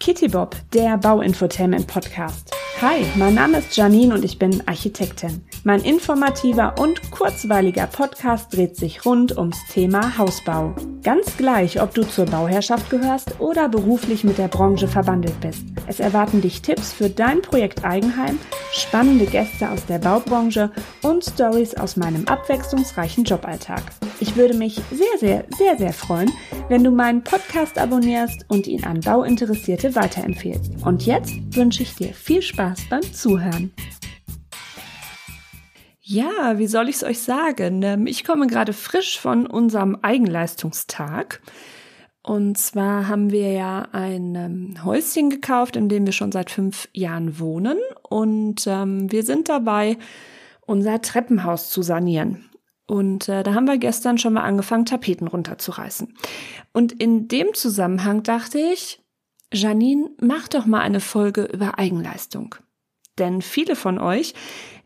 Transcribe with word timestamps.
Kitty 0.00 0.28
Bob, 0.28 0.56
der 0.72 0.96
Bauinfotainment 0.96 1.86
Podcast. 1.86 2.56
Hi, 2.80 3.04
mein 3.16 3.34
Name 3.34 3.58
ist 3.58 3.76
Janine 3.76 4.14
und 4.14 4.24
ich 4.24 4.38
bin 4.38 4.66
Architektin. 4.66 5.44
Mein 5.62 5.82
informativer 5.82 6.76
und 6.80 7.10
kurzweiliger 7.10 7.86
Podcast 7.86 8.56
dreht 8.56 8.76
sich 8.76 9.04
rund 9.04 9.36
ums 9.36 9.58
Thema 9.70 10.16
Hausbau. 10.16 10.74
Ganz 11.02 11.36
gleich, 11.36 11.82
ob 11.82 11.94
du 11.94 12.02
zur 12.04 12.24
Bauherrschaft 12.24 12.88
gehörst 12.88 13.38
oder 13.40 13.68
beruflich 13.68 14.24
mit 14.24 14.38
der 14.38 14.48
Branche 14.48 14.88
verbandelt 14.88 15.38
bist. 15.42 15.64
Es 15.86 16.00
erwarten 16.00 16.40
dich 16.40 16.62
Tipps 16.62 16.94
für 16.94 17.10
dein 17.10 17.42
Projekt 17.42 17.84
Eigenheim, 17.84 18.38
spannende 18.72 19.26
Gäste 19.26 19.70
aus 19.70 19.84
der 19.84 19.98
Baubranche 19.98 20.70
und 21.02 21.22
Stories 21.22 21.74
aus 21.74 21.98
meinem 21.98 22.26
abwechslungsreichen 22.26 23.24
Joballtag. 23.24 23.82
Ich 24.20 24.36
würde 24.36 24.54
mich 24.54 24.76
sehr, 24.90 25.18
sehr, 25.18 25.44
sehr, 25.58 25.76
sehr 25.76 25.92
freuen, 25.92 26.30
wenn 26.70 26.84
du 26.84 26.92
meinen 26.92 27.24
Podcast 27.24 27.78
abonnierst 27.78 28.44
und 28.46 28.68
ihn 28.68 28.84
an 28.84 29.00
Bauinteressierte 29.00 29.96
weiterempfehlst. 29.96 30.86
Und 30.86 31.04
jetzt 31.04 31.34
wünsche 31.56 31.82
ich 31.82 31.96
dir 31.96 32.14
viel 32.14 32.40
Spaß 32.40 32.82
beim 32.88 33.02
Zuhören. 33.02 33.72
Ja, 36.00 36.58
wie 36.58 36.68
soll 36.68 36.88
ich 36.88 36.96
es 36.96 37.02
euch 37.02 37.18
sagen? 37.18 37.82
Ähm, 37.82 38.06
ich 38.06 38.22
komme 38.22 38.46
gerade 38.46 38.72
frisch 38.72 39.18
von 39.18 39.48
unserem 39.48 39.96
Eigenleistungstag. 40.02 41.42
Und 42.22 42.56
zwar 42.56 43.08
haben 43.08 43.32
wir 43.32 43.50
ja 43.50 43.88
ein 43.90 44.36
ähm, 44.36 44.84
Häuschen 44.84 45.28
gekauft, 45.28 45.74
in 45.74 45.88
dem 45.88 46.06
wir 46.06 46.12
schon 46.12 46.30
seit 46.30 46.52
fünf 46.52 46.88
Jahren 46.92 47.40
wohnen. 47.40 47.78
Und 48.08 48.68
ähm, 48.68 49.10
wir 49.10 49.24
sind 49.24 49.48
dabei, 49.48 49.96
unser 50.66 51.02
Treppenhaus 51.02 51.68
zu 51.70 51.82
sanieren. 51.82 52.49
Und 52.90 53.28
äh, 53.28 53.44
da 53.44 53.54
haben 53.54 53.68
wir 53.68 53.78
gestern 53.78 54.18
schon 54.18 54.32
mal 54.32 54.42
angefangen, 54.42 54.84
Tapeten 54.84 55.28
runterzureißen. 55.28 56.12
Und 56.72 56.90
in 56.90 57.28
dem 57.28 57.54
Zusammenhang 57.54 58.24
dachte 58.24 58.58
ich, 58.58 59.00
Janine, 59.52 60.10
mach 60.20 60.48
doch 60.48 60.66
mal 60.66 60.80
eine 60.80 60.98
Folge 60.98 61.44
über 61.44 61.78
Eigenleistung. 61.78 62.56
Denn 63.16 63.42
viele 63.42 63.76
von 63.76 64.00
euch, 64.00 64.34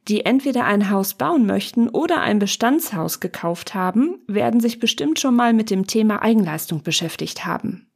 die 0.07 0.27
entweder 0.27 0.67
ein 0.67 0.91
Haus 0.91 1.15
bauen 1.15 1.47
möchten 1.47 1.89
oder 1.89 2.21
ein 2.21 2.39
Bestandshaus 2.39 3.21
gekauft 3.21 3.75
haben, 3.75 4.19
werden 4.27 4.61
sich 4.61 4.81
bestimmt 4.81 5.19
schon 5.19 5.35
mal 5.35 5.55
mit 5.55 5.71
dem 5.71 5.87
Thema 5.87 6.21
Eigenleistung 6.21 6.83
beschäftigt 6.83 7.47
haben. 7.47 7.87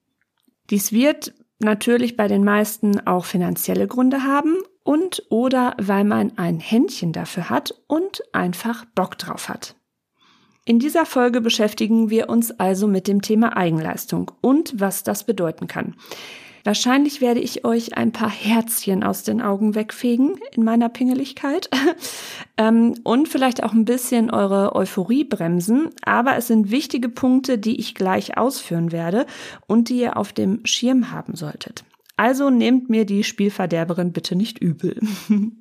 Dies 0.70 0.90
wird 0.90 1.34
natürlich 1.58 2.16
bei 2.16 2.28
den 2.28 2.44
meisten 2.44 3.06
auch 3.06 3.26
finanzielle 3.26 3.86
Gründe 3.86 4.22
haben 4.22 4.56
und 4.84 5.22
oder 5.28 5.76
weil 5.78 6.04
man 6.04 6.38
ein 6.38 6.60
Händchen 6.60 7.12
dafür 7.12 7.50
hat 7.50 7.74
und 7.88 8.22
einfach 8.32 8.86
Bock 8.94 9.18
drauf 9.18 9.50
hat. 9.50 9.77
In 10.68 10.78
dieser 10.78 11.06
Folge 11.06 11.40
beschäftigen 11.40 12.10
wir 12.10 12.28
uns 12.28 12.50
also 12.60 12.88
mit 12.88 13.08
dem 13.08 13.22
Thema 13.22 13.56
Eigenleistung 13.56 14.32
und 14.42 14.74
was 14.76 15.02
das 15.02 15.24
bedeuten 15.24 15.66
kann. 15.66 15.94
Wahrscheinlich 16.62 17.22
werde 17.22 17.40
ich 17.40 17.64
euch 17.64 17.96
ein 17.96 18.12
paar 18.12 18.28
Herzchen 18.28 19.02
aus 19.02 19.22
den 19.22 19.40
Augen 19.40 19.74
wegfegen 19.74 20.38
in 20.52 20.64
meiner 20.64 20.90
Pingeligkeit 20.90 21.70
ähm, 22.58 22.96
und 23.02 23.28
vielleicht 23.28 23.62
auch 23.62 23.72
ein 23.72 23.86
bisschen 23.86 24.30
eure 24.30 24.76
Euphorie 24.76 25.24
bremsen. 25.24 25.88
Aber 26.02 26.36
es 26.36 26.48
sind 26.48 26.70
wichtige 26.70 27.08
Punkte, 27.08 27.56
die 27.56 27.80
ich 27.80 27.94
gleich 27.94 28.36
ausführen 28.36 28.92
werde 28.92 29.24
und 29.68 29.88
die 29.88 30.00
ihr 30.00 30.18
auf 30.18 30.34
dem 30.34 30.60
Schirm 30.66 31.10
haben 31.10 31.34
solltet. 31.34 31.84
Also 32.18 32.50
nehmt 32.50 32.90
mir 32.90 33.06
die 33.06 33.24
Spielverderberin 33.24 34.12
bitte 34.12 34.36
nicht 34.36 34.58
übel. 34.58 35.00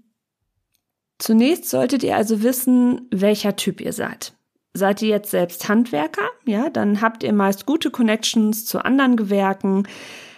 Zunächst 1.18 1.70
solltet 1.70 2.04
ihr 2.04 2.18
also 2.18 2.44
wissen, 2.44 3.08
welcher 3.10 3.56
Typ 3.56 3.80
ihr 3.80 3.94
seid. 3.94 4.34
Seid 4.73 5.02
ihr 5.02 5.10
jetzt 5.10 5.32
selbst 5.32 5.68
Handwerker? 5.70 6.30
Ja, 6.46 6.70
dann 6.70 7.02
habt 7.02 7.23
ihr 7.23 7.34
meist 7.34 7.66
gute 7.66 7.90
Connections 7.90 8.66
zu 8.66 8.84
anderen 8.84 9.16
Gewerken, 9.16 9.88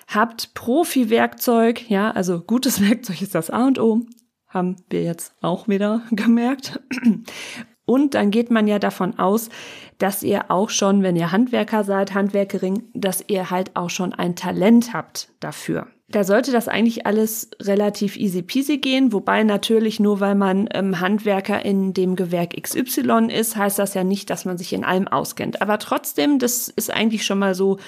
habt 0.08 0.53
Profi-Werkzeug, 0.53 1.89
ja, 1.89 2.11
also 2.11 2.39
gutes 2.41 2.81
Werkzeug 2.89 3.22
ist 3.22 3.35
das 3.35 3.50
A 3.50 3.67
und 3.67 3.80
O, 3.80 4.02
haben 4.47 4.77
wir 4.89 5.03
jetzt 5.03 5.33
auch 5.41 5.67
wieder 5.67 6.01
gemerkt. 6.12 6.79
Und 7.89 8.13
dann 8.13 8.29
geht 8.29 8.51
man 8.51 8.67
ja 8.67 8.77
davon 8.77 9.17
aus, 9.17 9.50
dass 9.97 10.22
ihr 10.22 10.51
auch 10.51 10.69
schon, 10.69 11.01
wenn 11.01 11.16
ihr 11.16 11.31
Handwerker 11.31 11.83
seid, 11.83 12.13
Handwerkerin, 12.13 12.83
dass 12.94 13.23
ihr 13.27 13.50
halt 13.50 13.75
auch 13.75 13.89
schon 13.89 14.13
ein 14.13 14.35
Talent 14.35 14.94
habt 14.94 15.29
dafür. 15.39 15.88
Da 16.07 16.23
sollte 16.23 16.51
das 16.51 16.67
eigentlich 16.67 17.07
alles 17.07 17.49
relativ 17.59 18.16
easy 18.16 18.44
peasy 18.44 18.78
gehen, 18.78 19.11
wobei 19.11 19.41
natürlich 19.41 19.99
nur 19.99 20.19
weil 20.19 20.35
man 20.35 20.69
ähm, 20.72 20.99
Handwerker 20.99 21.66
in 21.66 21.95
dem 21.95 22.16
Gewerk 22.16 22.61
XY 22.61 23.29
ist, 23.31 23.55
heißt 23.55 23.79
das 23.79 23.95
ja 23.95 24.03
nicht, 24.03 24.29
dass 24.29 24.45
man 24.45 24.59
sich 24.59 24.72
in 24.72 24.83
allem 24.83 25.07
auskennt. 25.07 25.59
Aber 25.63 25.79
trotzdem, 25.79 26.38
das 26.38 26.67
ist 26.67 26.94
eigentlich 26.94 27.25
schon 27.25 27.39
mal 27.39 27.55
so, 27.55 27.79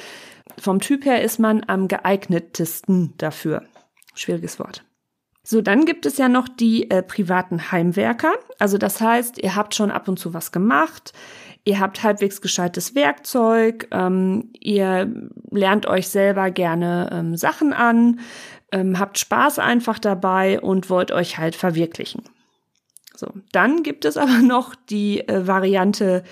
vom 0.57 0.79
Typ 0.79 1.05
her 1.05 1.21
ist 1.21 1.37
man 1.37 1.63
am 1.67 1.87
geeignetesten 1.87 3.13
dafür. 3.17 3.61
Schwieriges 4.15 4.57
Wort. 4.57 4.83
So, 5.51 5.59
dann 5.59 5.83
gibt 5.83 6.05
es 6.05 6.17
ja 6.17 6.29
noch 6.29 6.47
die 6.47 6.89
äh, 6.89 7.03
privaten 7.03 7.73
Heimwerker. 7.73 8.31
Also 8.57 8.77
das 8.77 9.01
heißt, 9.01 9.37
ihr 9.37 9.53
habt 9.53 9.75
schon 9.75 9.91
ab 9.91 10.07
und 10.07 10.17
zu 10.17 10.33
was 10.33 10.53
gemacht, 10.53 11.11
ihr 11.65 11.81
habt 11.81 12.03
halbwegs 12.03 12.39
gescheites 12.39 12.95
Werkzeug, 12.95 13.89
ähm, 13.91 14.53
ihr 14.61 15.13
lernt 15.49 15.87
euch 15.87 16.07
selber 16.07 16.51
gerne 16.51 17.09
ähm, 17.11 17.35
Sachen 17.35 17.73
an, 17.73 18.21
ähm, 18.71 18.97
habt 18.97 19.19
Spaß 19.19 19.59
einfach 19.59 19.99
dabei 19.99 20.61
und 20.61 20.89
wollt 20.89 21.11
euch 21.11 21.37
halt 21.37 21.57
verwirklichen. 21.57 22.23
So, 23.13 23.33
dann 23.51 23.83
gibt 23.83 24.05
es 24.05 24.15
aber 24.15 24.39
noch 24.39 24.73
die 24.73 25.27
äh, 25.27 25.47
Variante, 25.47 26.23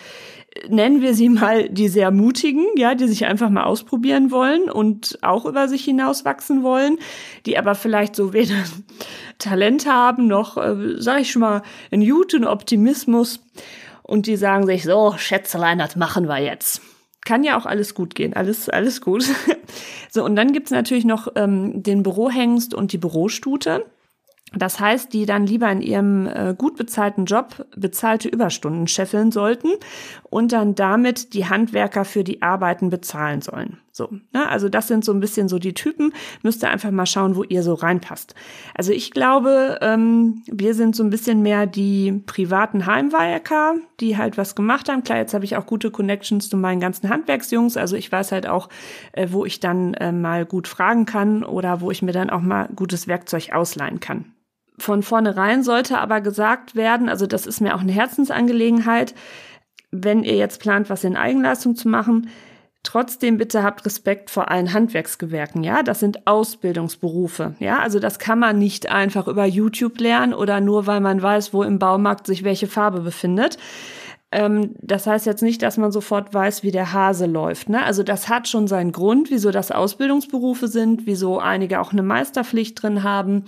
nennen 0.68 1.02
wir 1.02 1.14
sie 1.14 1.30
mal 1.30 1.70
die 1.70 1.90
sehr 1.90 2.12
mutigen, 2.12 2.66
ja, 2.76 2.96
die 2.96 3.08
sich 3.08 3.26
einfach 3.26 3.50
mal 3.50 3.64
ausprobieren 3.64 4.32
wollen 4.32 4.70
und 4.70 5.18
auch 5.22 5.46
über 5.46 5.68
sich 5.68 5.84
hinaus 5.84 6.26
wachsen 6.26 6.64
wollen, 6.64 6.98
die 7.46 7.58
aber 7.58 7.76
vielleicht 7.76 8.16
so 8.16 8.34
weder 8.34 8.56
Talent 9.38 9.86
haben 9.86 10.28
noch, 10.28 10.58
äh, 10.58 10.96
sag 10.98 11.22
ich 11.22 11.32
schon 11.32 11.42
mal, 11.42 11.62
einen 11.92 12.08
guten 12.08 12.46
Optimismus 12.46 13.40
und 14.04 14.26
die 14.26 14.38
sagen 14.38 14.66
sich 14.66 14.84
so, 14.84 15.14
Schätzelein, 15.18 15.78
das 15.78 15.96
machen 15.96 16.28
wir 16.28 16.40
jetzt. 16.40 16.82
Kann 17.26 17.44
ja 17.44 17.58
auch 17.58 17.66
alles 17.66 17.94
gut 17.94 18.16
gehen, 18.16 18.34
alles, 18.34 18.70
alles 18.70 19.02
gut. 19.02 19.26
so, 20.10 20.24
und 20.24 20.36
dann 20.36 20.52
gibt's 20.52 20.72
natürlich 20.72 21.06
noch 21.06 21.28
ähm, 21.36 21.84
den 21.84 22.02
Bürohengst 22.02 22.74
und 22.74 22.92
die 22.92 22.98
Bürostute. 22.98 23.86
Das 24.56 24.80
heißt, 24.80 25.14
die 25.14 25.26
dann 25.26 25.46
lieber 25.46 25.72
in 25.72 25.82
ihrem 25.82 26.26
äh, 26.26 26.56
gut 26.58 26.76
bezahlten 26.76 27.26
Job 27.26 27.68
bezahlte 27.76 28.30
Überstunden 28.30 28.88
scheffeln 28.88 29.32
sollten 29.32 29.70
und 30.24 30.52
dann 30.52 30.74
damit 30.74 31.34
die 31.34 31.46
Handwerker 31.46 32.04
für 32.04 32.24
die 32.24 32.42
Arbeiten 32.42 32.90
bezahlen 32.90 33.42
sollen. 33.42 33.78
So, 33.92 34.10
ne? 34.34 34.48
also 34.48 34.70
das 34.70 34.88
sind 34.88 35.04
so 35.04 35.12
ein 35.12 35.20
bisschen 35.20 35.50
so 35.50 35.60
die 35.60 35.74
Typen. 35.74 36.14
Müsst 36.42 36.64
ihr 36.64 36.70
einfach 36.70 36.90
mal 36.90 37.06
schauen, 37.06 37.36
wo 37.36 37.44
ihr 37.44 37.64
so 37.64 37.74
reinpasst. 37.74 38.34
Also 38.74 38.92
ich 38.94 39.12
glaube, 39.12 39.78
ähm, 39.82 40.42
wir 40.48 40.74
sind 40.74 40.96
so 40.96 41.04
ein 41.04 41.10
bisschen 41.10 41.42
mehr 41.42 41.68
die 41.68 42.14
privaten 42.26 42.86
Heimwerker, 42.86 43.76
die 44.00 44.18
halt 44.18 44.38
was 44.38 44.56
gemacht 44.56 44.90
haben. 44.90 45.04
Klar, 45.04 45.18
jetzt 45.18 45.34
habe 45.34 45.46
ich 45.46 45.58
auch 45.58 45.66
gute 45.66 45.92
Connections 45.92 46.50
zu 46.50 46.56
meinen 46.56 46.80
ganzen 46.80 47.10
Handwerksjungs. 47.10 47.76
Also 47.76 47.98
ich 47.98 48.10
weiß 48.12 48.32
halt 48.32 48.48
auch, 48.48 48.70
äh, 49.12 49.28
wo 49.32 49.46
ich 49.46 49.60
dann 49.60 49.94
äh, 49.96 50.14
mal 50.14 50.46
gut 50.46 50.68
fragen 50.68 51.06
kann 51.06 51.44
oder 51.44 51.82
wo 51.82 51.92
ich 51.92 52.02
mir 52.02 52.14
dann 52.14 52.30
auch 52.30 52.42
mal 52.42 52.70
gutes 52.76 53.08
Werkzeug 53.08 53.52
ausleihen 53.52 54.00
kann. 54.00 54.34
Von 54.80 55.04
vornherein 55.04 55.64
sollte 55.64 56.00
aber 56.00 56.22
gesagt 56.22 56.76
werden, 56.76 57.10
also 57.10 57.28
das 57.28 57.46
ist 57.46 57.62
mir 57.62 57.76
auch 57.76 57.82
eine 57.82 57.92
Herzensangelegenheit, 57.92 59.14
wenn 59.92 60.24
ihr 60.24 60.36
jetzt 60.36 60.60
plant, 60.60 60.90
was 60.90 61.04
in 61.04 61.18
Eigenleistung 61.18 61.76
zu 61.76 61.88
machen, 61.88 62.30
Trotzdem 62.84 63.38
bitte 63.38 63.62
habt 63.62 63.86
Respekt 63.86 64.30
vor 64.30 64.50
allen 64.50 64.72
Handwerksgewerken, 64.72 65.64
ja? 65.64 65.84
Das 65.84 66.00
sind 66.00 66.26
Ausbildungsberufe, 66.26 67.56
ja? 67.60 67.80
Also 67.80 68.00
das 68.00 68.20
kann 68.20 68.40
man 68.40 68.58
nicht 68.58 68.90
einfach 68.90 69.28
über 69.28 69.46
YouTube 69.46 70.00
lernen 70.00 70.34
oder 70.34 70.62
nur 70.62 70.88
weil 70.88 71.02
man 71.02 71.22
weiß, 71.22 71.54
wo 71.54 71.64
im 71.64 71.78
Baumarkt 71.78 72.26
sich 72.26 72.46
welche 72.46 72.68
Farbe 72.68 73.02
befindet. 73.02 73.58
Ähm, 74.32 74.76
das 74.82 75.08
heißt 75.08 75.26
jetzt 75.26 75.44
nicht, 75.44 75.62
dass 75.62 75.76
man 75.76 75.92
sofort 75.92 76.34
weiß, 76.34 76.64
wie 76.64 76.72
der 76.72 76.94
Hase 76.94 77.26
läuft, 77.26 77.68
ne? 77.68 77.84
Also 77.84 78.02
das 78.02 78.30
hat 78.30 78.48
schon 78.48 78.68
seinen 78.70 78.94
Grund, 78.94 79.30
wieso 79.30 79.52
das 79.52 79.72
Ausbildungsberufe 79.72 80.70
sind, 80.70 81.06
wieso 81.06 81.38
einige 81.38 81.82
auch 81.82 81.92
eine 81.92 82.04
Meisterpflicht 82.04 82.82
drin 82.82 83.04
haben. 83.04 83.44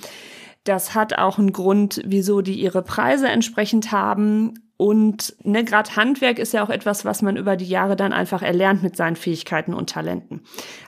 Das 0.64 0.94
hat 0.94 1.18
auch 1.18 1.40
einen 1.40 1.54
Grund, 1.54 2.02
wieso 2.06 2.42
die 2.42 2.60
ihre 2.60 2.84
Preise 2.84 3.28
entsprechend 3.28 3.92
haben. 3.92 4.54
Und 4.78 5.36
ne, 5.44 5.64
gerade 5.64 5.96
Handwerk 5.96 6.40
ist 6.40 6.54
ja 6.54 6.64
auch 6.64 6.70
etwas, 6.70 7.06
was 7.06 7.22
man 7.22 7.38
über 7.38 7.56
die 7.56 7.68
Jahre 7.68 7.96
dann 7.96 8.14
einfach 8.14 8.42
erlernt 8.42 8.84
mit 8.84 8.96
seinen 8.96 9.16
Fähigkeiten 9.16 9.74
und 9.74 9.90
Talenten. 9.90 10.42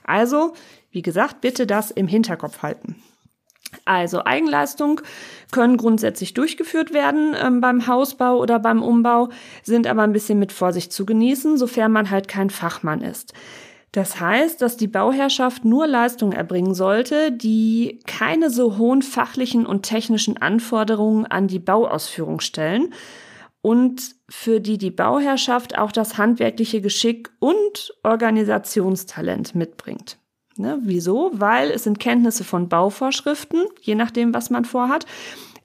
Also, 0.04 0.54
wie 0.90 1.02
gesagt, 1.02 1.40
bitte 1.40 1.66
das 1.66 1.90
im 1.90 2.08
Hinterkopf 2.08 2.62
halten. 2.62 2.96
Also 3.84 4.24
Eigenleistung 4.24 5.00
können 5.50 5.76
grundsätzlich 5.76 6.34
durchgeführt 6.34 6.92
werden 6.92 7.34
ähm, 7.40 7.60
beim 7.60 7.86
Hausbau 7.86 8.38
oder 8.38 8.58
beim 8.58 8.82
Umbau, 8.82 9.28
sind 9.62 9.86
aber 9.86 10.02
ein 10.02 10.12
bisschen 10.12 10.38
mit 10.38 10.52
Vorsicht 10.52 10.92
zu 10.92 11.04
genießen, 11.04 11.58
sofern 11.58 11.92
man 11.92 12.10
halt 12.10 12.28
kein 12.28 12.50
Fachmann 12.50 13.00
ist. 13.00 13.34
Das 13.94 14.18
heißt, 14.18 14.60
dass 14.60 14.76
die 14.76 14.88
Bauherrschaft 14.88 15.64
nur 15.64 15.86
Leistungen 15.86 16.32
erbringen 16.32 16.74
sollte, 16.74 17.30
die 17.30 18.00
keine 18.08 18.50
so 18.50 18.76
hohen 18.76 19.02
fachlichen 19.02 19.66
und 19.66 19.84
technischen 19.84 20.36
Anforderungen 20.36 21.26
an 21.26 21.46
die 21.46 21.60
Bauausführung 21.60 22.40
stellen 22.40 22.92
und 23.62 24.16
für 24.28 24.60
die 24.60 24.78
die 24.78 24.90
Bauherrschaft 24.90 25.78
auch 25.78 25.92
das 25.92 26.18
handwerkliche 26.18 26.80
Geschick 26.80 27.30
und 27.38 27.94
Organisationstalent 28.02 29.54
mitbringt. 29.54 30.18
Ne? 30.56 30.80
Wieso? 30.82 31.30
Weil 31.32 31.70
es 31.70 31.84
sind 31.84 32.00
Kenntnisse 32.00 32.42
von 32.42 32.68
Bauvorschriften, 32.68 33.62
je 33.80 33.94
nachdem, 33.94 34.34
was 34.34 34.50
man 34.50 34.64
vorhat, 34.64 35.06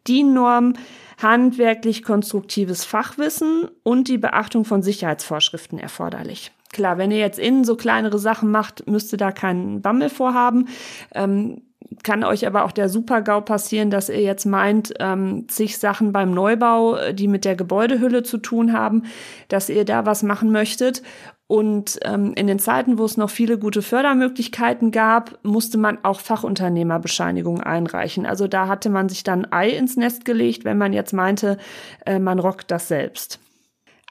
die 0.05 0.21
Norm 0.21 0.73
handwerklich 1.19 2.03
konstruktives 2.03 2.85
Fachwissen 2.85 3.69
und 3.81 4.07
die 4.07 4.19
Beachtung 4.19 4.65
von 4.65 4.83
Sicherheitsvorschriften 4.83 5.79
erforderlich. 5.79 6.51
Klar, 6.71 6.97
wenn 6.97 7.11
ihr 7.11 7.17
jetzt 7.17 7.39
innen 7.39 7.63
so 7.63 7.75
kleinere 7.75 8.19
Sachen 8.19 8.51
macht, 8.51 8.87
müsst 8.87 9.11
ihr 9.11 9.17
da 9.17 9.31
keinen 9.31 9.81
Bammel 9.81 10.09
vorhaben. 10.09 10.67
Ähm, 11.13 11.61
kann 12.03 12.23
euch 12.23 12.45
aber 12.45 12.65
auch 12.65 12.71
der 12.71 12.89
Super-GAU 12.89 13.41
passieren, 13.41 13.89
dass 13.89 14.09
ihr 14.09 14.21
jetzt 14.21 14.45
meint, 14.45 14.93
ähm, 14.99 15.47
zig 15.47 15.77
Sachen 15.77 16.11
beim 16.11 16.31
Neubau, 16.31 16.95
äh, 16.95 17.13
die 17.13 17.27
mit 17.27 17.45
der 17.45 17.55
Gebäudehülle 17.55 18.23
zu 18.23 18.37
tun 18.37 18.73
haben, 18.73 19.03
dass 19.47 19.69
ihr 19.69 19.85
da 19.85 20.05
was 20.05 20.21
machen 20.21 20.51
möchtet. 20.51 21.01
Und 21.47 21.99
ähm, 22.03 22.33
in 22.35 22.45
den 22.45 22.59
Zeiten, 22.59 22.99
wo 22.99 23.05
es 23.05 23.17
noch 23.17 23.31
viele 23.31 23.57
gute 23.57 23.81
Fördermöglichkeiten 23.81 24.91
gab, 24.91 25.39
musste 25.43 25.79
man 25.79 25.97
auch 26.03 26.19
Fachunternehmerbescheinigungen 26.19 27.63
einreichen. 27.63 28.27
Also 28.27 28.47
da 28.47 28.67
hatte 28.67 28.91
man 28.91 29.09
sich 29.09 29.23
dann 29.23 29.51
Ei 29.51 29.69
ins 29.69 29.97
Nest 29.97 30.25
gelegt, 30.25 30.63
wenn 30.63 30.77
man 30.77 30.93
jetzt 30.93 31.13
meinte, 31.13 31.57
äh, 32.05 32.19
man 32.19 32.37
rockt 32.37 32.69
das 32.69 32.87
selbst. 32.87 33.39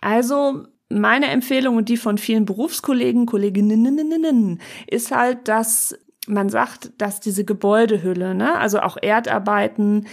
Also 0.01 0.65
meine 0.89 1.27
Empfehlung 1.27 1.77
und 1.77 1.89
die 1.89 1.97
von 1.97 2.19
vielen 2.19 2.45
Berufskollegen, 2.45 3.27
Kolleginnen, 3.27 4.61
ist 4.87 5.15
halt, 5.15 5.49
dass 5.49 5.99
man 6.27 6.49
sagt, 6.49 6.93
dass 6.99 7.21
diese 7.21 7.45
Gebäudehülle, 7.45 8.35
ne, 8.35 8.57
also 8.57 8.81
auch 8.81 8.97
Erdarbeiten, 9.01 10.07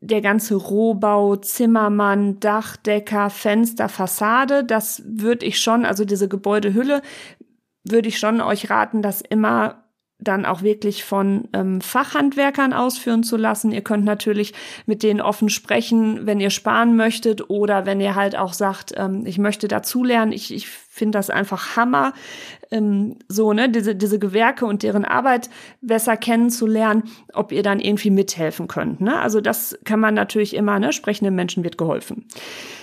der 0.00 0.20
ganze 0.20 0.56
Rohbau, 0.56 1.36
Zimmermann, 1.36 2.40
Dachdecker, 2.40 3.30
Fenster, 3.30 3.88
Fassade, 3.88 4.64
das 4.64 5.02
würde 5.06 5.46
ich 5.46 5.60
schon, 5.60 5.84
also 5.84 6.04
diese 6.04 6.28
Gebäudehülle, 6.28 7.02
würde 7.84 8.08
ich 8.08 8.18
schon 8.18 8.40
euch 8.40 8.68
raten, 8.68 9.02
das 9.02 9.20
immer 9.20 9.84
dann 10.22 10.44
auch 10.44 10.62
wirklich 10.62 11.04
von 11.04 11.48
ähm, 11.52 11.80
Fachhandwerkern 11.80 12.72
ausführen 12.72 13.22
zu 13.22 13.36
lassen. 13.36 13.72
Ihr 13.72 13.82
könnt 13.82 14.04
natürlich 14.04 14.54
mit 14.86 15.02
denen 15.02 15.20
offen 15.20 15.48
sprechen, 15.48 16.26
wenn 16.26 16.40
ihr 16.40 16.50
sparen 16.50 16.96
möchtet 16.96 17.50
oder 17.50 17.86
wenn 17.86 18.00
ihr 18.00 18.14
halt 18.14 18.36
auch 18.36 18.52
sagt, 18.52 18.92
ähm, 18.96 19.26
ich 19.26 19.38
möchte 19.38 19.68
dazulernen. 19.68 20.32
Ich, 20.32 20.52
ich 20.52 20.68
finde 20.68 21.18
das 21.18 21.30
einfach 21.30 21.76
Hammer, 21.76 22.12
ähm, 22.70 23.16
so, 23.28 23.52
ne, 23.52 23.68
diese, 23.68 23.94
diese 23.94 24.18
Gewerke 24.18 24.66
und 24.66 24.82
deren 24.82 25.04
Arbeit 25.04 25.50
besser 25.80 26.16
kennenzulernen, 26.16 27.04
ob 27.32 27.52
ihr 27.52 27.62
dann 27.62 27.80
irgendwie 27.80 28.10
mithelfen 28.10 28.68
könnt. 28.68 29.00
Ne? 29.00 29.18
Also 29.18 29.40
das 29.40 29.78
kann 29.84 30.00
man 30.00 30.14
natürlich 30.14 30.54
immer, 30.54 30.78
ne, 30.78 30.92
sprechenden 30.92 31.34
Menschen 31.34 31.64
wird 31.64 31.78
geholfen. 31.78 32.26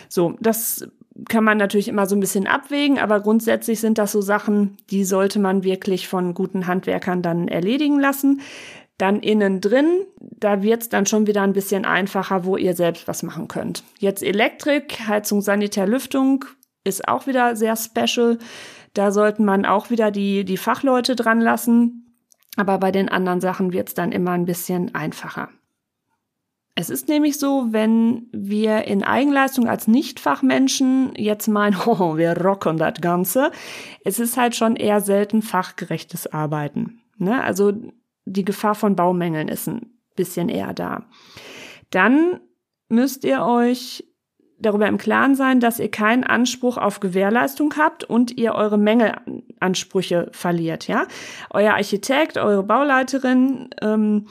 So, 0.07 0.35
das 0.39 0.87
kann 1.27 1.43
man 1.43 1.57
natürlich 1.57 1.87
immer 1.87 2.05
so 2.05 2.15
ein 2.15 2.19
bisschen 2.19 2.47
abwägen, 2.47 2.99
aber 2.99 3.19
grundsätzlich 3.19 3.79
sind 3.79 3.97
das 3.97 4.11
so 4.11 4.21
Sachen, 4.21 4.77
die 4.89 5.03
sollte 5.03 5.39
man 5.39 5.63
wirklich 5.63 6.07
von 6.07 6.33
guten 6.33 6.67
Handwerkern 6.67 7.21
dann 7.21 7.47
erledigen 7.47 7.99
lassen. 7.99 8.41
Dann 8.97 9.21
innen 9.21 9.61
drin, 9.61 10.01
da 10.19 10.61
wird's 10.61 10.89
dann 10.89 11.05
schon 11.05 11.25
wieder 11.25 11.41
ein 11.41 11.53
bisschen 11.53 11.85
einfacher, 11.85 12.43
wo 12.43 12.57
ihr 12.57 12.75
selbst 12.75 13.07
was 13.07 13.23
machen 13.23 13.47
könnt. 13.47 13.83
Jetzt 13.97 14.21
Elektrik, 14.21 15.07
Heizung, 15.07 15.41
Sanitär, 15.41 15.87
Lüftung, 15.87 16.45
ist 16.83 17.07
auch 17.07 17.25
wieder 17.25 17.55
sehr 17.55 17.75
special. 17.77 18.37
Da 18.93 19.11
sollten 19.11 19.45
man 19.45 19.65
auch 19.65 19.89
wieder 19.89 20.11
die, 20.11 20.43
die 20.43 20.57
Fachleute 20.57 21.15
dran 21.15 21.39
lassen. 21.39 22.15
Aber 22.57 22.77
bei 22.77 22.91
den 22.91 23.09
anderen 23.09 23.39
Sachen 23.39 23.71
wird 23.71 23.89
es 23.89 23.93
dann 23.93 24.11
immer 24.11 24.31
ein 24.31 24.45
bisschen 24.45 24.93
einfacher. 24.93 25.49
Es 26.79 26.89
ist 26.89 27.09
nämlich 27.09 27.37
so, 27.37 27.67
wenn 27.71 28.27
wir 28.31 28.85
in 28.85 29.03
Eigenleistung 29.03 29.67
als 29.67 29.89
Nichtfachmenschen 29.89 31.11
jetzt 31.17 31.49
meinen, 31.49 31.75
oh, 31.85 32.15
wir 32.15 32.37
rocken 32.37 32.77
das 32.77 33.01
Ganze, 33.01 33.51
es 34.05 34.17
ist 34.17 34.37
halt 34.37 34.55
schon 34.55 34.77
eher 34.77 35.01
selten 35.01 35.41
fachgerechtes 35.41 36.27
Arbeiten. 36.31 37.01
Ne? 37.17 37.43
Also 37.43 37.73
die 38.23 38.45
Gefahr 38.45 38.75
von 38.75 38.95
Baumängeln 38.95 39.49
ist 39.49 39.67
ein 39.67 39.91
bisschen 40.15 40.47
eher 40.47 40.73
da. 40.73 41.03
Dann 41.89 42.39
müsst 42.87 43.25
ihr 43.25 43.43
euch 43.43 44.05
darüber 44.57 44.87
im 44.87 44.97
Klaren 44.97 45.35
sein, 45.35 45.59
dass 45.59 45.79
ihr 45.79 45.91
keinen 45.91 46.23
Anspruch 46.23 46.77
auf 46.77 47.01
Gewährleistung 47.01 47.73
habt 47.77 48.05
und 48.05 48.37
ihr 48.37 48.55
eure 48.55 48.77
Mängelansprüche 48.77 50.29
verliert. 50.31 50.87
Ja, 50.87 51.07
euer 51.49 51.73
Architekt, 51.73 52.37
eure 52.37 52.63
Bauleiterin, 52.63 53.69
ähm, 53.81 54.27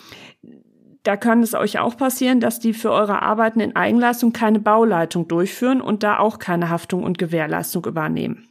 da 1.09 1.17
kann 1.17 1.43
es 1.43 1.55
euch 1.55 1.79
auch 1.79 1.97
passieren, 1.97 2.39
dass 2.39 2.61
die 2.61 2.75
für 2.75 2.91
eure 2.91 3.23
Arbeiten 3.23 3.61
in 3.61 3.75
Eigenleistung 3.75 4.35
keine 4.35 4.61
Bauleitung 4.61 5.27
durchführen 5.27 5.81
und 5.81 6.03
da 6.03 6.19
auch 6.19 6.39
keine 6.39 6.69
Haftung 6.69 7.03
und 7.03 7.17
Gewährleistung 7.17 7.87
übernehmen. 7.87 8.47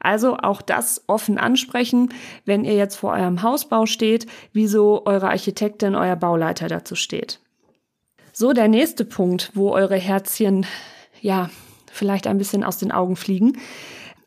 Also 0.00 0.36
auch 0.36 0.62
das 0.62 1.04
offen 1.06 1.38
ansprechen, 1.38 2.08
wenn 2.44 2.64
ihr 2.64 2.74
jetzt 2.74 2.96
vor 2.96 3.12
eurem 3.12 3.42
Hausbau 3.44 3.86
steht, 3.86 4.26
wieso 4.52 5.06
eure 5.06 5.28
Architektin, 5.28 5.94
euer 5.94 6.16
Bauleiter 6.16 6.66
dazu 6.66 6.96
steht. 6.96 7.38
So, 8.32 8.52
der 8.52 8.66
nächste 8.66 9.04
Punkt, 9.04 9.52
wo 9.54 9.70
eure 9.70 9.94
Herzchen, 9.94 10.66
ja, 11.20 11.50
vielleicht 11.88 12.26
ein 12.26 12.36
bisschen 12.38 12.64
aus 12.64 12.78
den 12.78 12.90
Augen 12.90 13.14
fliegen. 13.14 13.58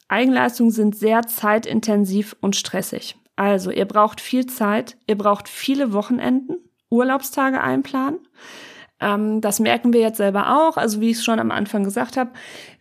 Eigenleistungen 0.08 0.72
sind 0.72 0.96
sehr 0.96 1.24
zeitintensiv 1.24 2.38
und 2.40 2.56
stressig. 2.56 3.18
Also, 3.36 3.70
ihr 3.70 3.84
braucht 3.86 4.22
viel 4.22 4.46
Zeit, 4.46 4.96
ihr 5.08 5.18
braucht 5.18 5.50
viele 5.50 5.92
Wochenenden, 5.92 6.60
Urlaubstage 6.90 7.62
einplanen. 7.62 8.20
Ähm, 9.00 9.42
das 9.42 9.60
merken 9.60 9.94
wir 9.94 10.02
jetzt 10.02 10.18
selber 10.18 10.58
auch. 10.58 10.78
Also 10.78 11.02
wie 11.02 11.12
ich 11.12 11.18
es 11.18 11.24
schon 11.24 11.40
am 11.40 11.52
Anfang 11.52 11.84
gesagt 11.84 12.18
habe, 12.18 12.32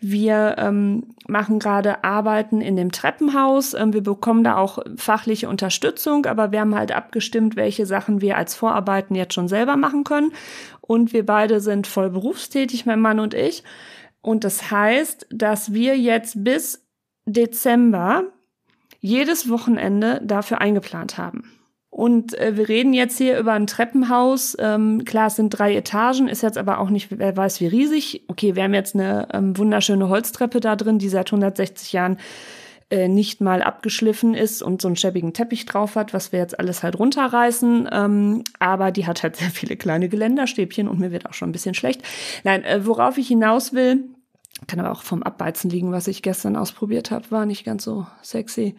wir 0.00 0.56
ähm, 0.58 1.14
machen 1.29 1.58
gerade 1.58 2.05
Arbeiten 2.05 2.61
in 2.61 2.76
dem 2.76 2.91
Treppenhaus. 2.91 3.75
Ähm, 3.75 3.93
wir 3.93 4.03
bekommen 4.03 4.43
da 4.44 4.56
auch 4.56 4.79
fachliche 4.97 5.49
Unterstützung, 5.49 6.26
aber 6.26 6.53
wir 6.53 6.61
haben 6.61 6.75
halt 6.75 6.93
abgestimmt, 6.93 7.56
welche 7.56 7.87
Sachen 7.87 8.20
wir 8.20 8.37
als 8.37 8.55
Vorarbeiten 8.55 9.14
jetzt 9.14 9.35
schon 9.35 9.49
selber 9.49 9.76
machen 9.76 10.05
können. 10.05 10.32
Und 10.81 11.12
wir 11.12 11.26
beide 11.26 11.61
sind 11.61 11.87
voll 11.87 12.11
berufstätig, 12.11 12.87
mein 12.87 13.00
Mann 13.00 13.20
und 13.20 13.35
ich. 13.35 13.62
Und 14.23 14.44
das 14.44 14.70
heißt, 14.70 15.26
dass 15.31 15.73
wir 15.73 15.99
jetzt 15.99 16.43
bis 16.43 16.87
Dezember 17.26 18.25
jedes 19.00 19.50
Wochenende 19.50 20.20
dafür 20.25 20.61
eingeplant 20.61 21.19
haben. 21.19 21.56
Und 21.96 22.38
äh, 22.38 22.58
wir 22.58 22.69
reden 22.69 22.93
jetzt 22.93 23.16
hier 23.16 23.38
über 23.38 23.54
ein 23.54 23.66
Treppenhaus. 23.66 24.54
Ähm, 24.60 25.06
klar, 25.06 25.28
es 25.28 25.37
sind 25.37 25.48
drei 25.48 25.75
Etagen, 25.75 26.28
ist 26.28 26.43
jetzt 26.43 26.58
aber 26.58 26.78
auch 26.78 26.90
nicht, 26.90 27.08
wer 27.10 27.34
weiß 27.34 27.62
wie 27.62 27.69
riesig. 27.69 28.22
Okay, 28.28 28.54
wir 28.54 28.64
haben 28.64 28.75
jetzt 28.75 28.94
eine 28.94 29.26
ähm, 29.32 29.56
wunderschöne 29.56 30.10
Holztreppe 30.10 30.60
da 30.60 30.76
drin, 30.76 30.98
die 30.98 31.08
seit 31.08 31.28
160 31.28 31.94
Jahren 31.94 32.19
äh, 32.90 33.08
nicht 33.08 33.40
mal 33.40 33.62
abgeschliffen 33.62 34.34
ist 34.34 34.60
und 34.60 34.82
so 34.82 34.88
einen 34.88 34.96
schäbigen 34.96 35.32
Teppich 35.32 35.64
drauf 35.64 35.96
hat, 35.96 36.12
was 36.12 36.32
wir 36.32 36.38
jetzt 36.38 36.60
alles 36.60 36.82
halt 36.82 36.98
runterreißen. 36.98 37.88
Ähm, 37.91 38.44
aber 38.58 38.91
die 38.91 39.06
hat 39.06 39.22
halt 39.22 39.36
sehr 39.36 39.50
viele 39.50 39.76
kleine 39.76 40.10
Geländerstäbchen 40.10 40.88
und 40.88 41.00
mir 41.00 41.12
wird 41.12 41.24
auch 41.24 41.32
schon 41.32 41.48
ein 41.48 41.53
bisschen 41.53 41.74
schlecht. 41.74 42.03
Nein, 42.44 42.62
äh, 42.65 42.84
worauf 42.84 43.17
ich 43.17 43.29
hinaus 43.29 43.72
will, 43.72 44.05
kann 44.67 44.81
aber 44.81 44.91
auch 44.91 45.03
vom 45.03 45.22
Abbeizen 45.22 45.70
liegen, 45.70 45.93
was 45.93 46.08
ich 46.08 46.22
gestern 46.22 46.56
ausprobiert 46.56 47.10
habe, 47.10 47.31
war 47.31 47.44
nicht 47.44 47.65
ganz 47.65 47.84
so 47.84 48.06
sexy. 48.22 48.75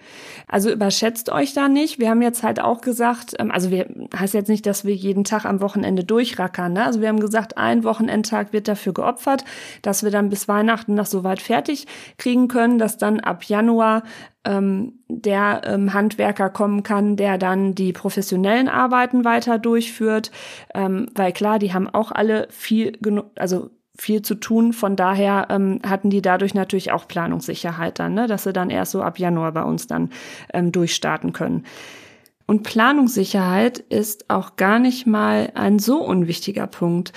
Also 0.48 0.72
überschätzt 0.72 1.30
euch 1.30 1.54
da 1.54 1.70
nicht. 1.70 2.00
Wir 2.00 2.10
haben 2.10 2.24
jetzt 2.24 2.42
halt 2.42 2.60
auch 2.60 2.82
gesagt, 2.82 3.36
ähm, 3.38 3.52
also 3.52 3.70
wir 3.70 3.88
heißt 4.18 4.34
jetzt 4.34 4.50
nicht, 4.50 4.66
dass 4.66 4.86
wir 4.86 4.96
jeden 4.96 5.24
Tag 5.24 5.46
am 5.46 5.62
Wochenende 5.62 6.04
durchrackern. 6.04 6.74
Ne? 6.74 6.84
Also 6.84 7.02
wir 7.02 7.10
haben 7.10 7.20
gesagt, 7.20 7.58
ein 7.58 7.84
Wochenendtag 7.84 8.54
wird 8.54 8.68
dafür 8.68 8.94
geopfert, 8.94 9.46
dass 9.84 10.04
wir 10.04 10.10
dann 10.10 10.30
bis 10.30 10.48
Weihnachten 10.48 10.96
noch 10.96 11.06
so 11.06 11.24
weit 11.24 11.42
fertig 11.42 11.86
kriegen 12.18 12.48
können, 12.48 12.80
dass 12.80 12.98
dann 12.98 13.20
ab 13.20 13.44
Januar 13.44 14.02
ähm, 14.46 15.00
der 15.08 15.62
ähm, 15.66 15.94
Handwerker 15.94 16.50
kommen 16.50 16.82
kann, 16.82 17.18
der 17.18 17.38
dann 17.38 17.76
die 17.76 17.94
professionellen 17.94 18.68
Arbeiten 18.68 19.26
weiter 19.26 19.60
durchführt. 19.60 20.32
Ähm, 20.74 21.08
weil 21.14 21.34
klar, 21.34 21.60
die 21.60 21.74
haben 21.74 21.88
auch 21.88 22.12
alle 22.12 22.48
viel 22.50 22.94
genug, 23.00 23.28
also 23.36 23.70
viel 23.98 24.22
zu 24.22 24.36
tun. 24.36 24.74
Von 24.74 24.96
daher 24.96 25.48
ähm, 25.50 25.80
hatten 25.86 26.10
die 26.10 26.22
dadurch 26.22 26.54
natürlich 26.54 26.92
auch 26.92 27.08
Planungssicherheit 27.08 28.00
dann, 28.00 28.14
ne? 28.14 28.28
dass 28.28 28.44
sie 28.44 28.54
dann 28.54 28.70
erst 28.70 28.92
so 28.92 29.02
ab 29.02 29.20
Januar 29.20 29.52
bei 29.52 29.64
uns 29.64 29.88
dann 29.88 30.10
ähm, 30.54 30.72
durchstarten 30.72 31.34
können. 31.34 31.66
Und 32.46 32.64
Planungssicherheit 32.64 33.80
ist 33.80 34.30
auch 34.30 34.56
gar 34.56 34.80
nicht 34.80 35.06
mal 35.06 35.52
ein 35.56 35.80
so 35.80 36.02
unwichtiger 36.02 36.66
Punkt, 36.68 37.12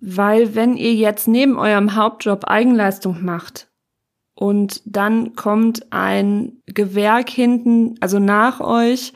weil 0.00 0.56
wenn 0.56 0.76
ihr 0.76 0.94
jetzt 0.94 1.28
neben 1.28 1.58
eurem 1.58 1.94
Hauptjob 1.94 2.44
Eigenleistung 2.48 3.24
macht 3.24 3.68
und 4.34 4.82
dann 4.84 5.36
kommt 5.36 5.92
ein 5.92 6.60
Gewerk 6.66 7.30
hinten, 7.30 7.94
also 8.00 8.18
nach 8.18 8.60
euch, 8.60 9.12